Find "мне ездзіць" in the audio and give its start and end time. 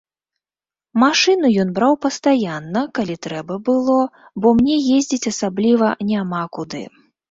4.65-5.25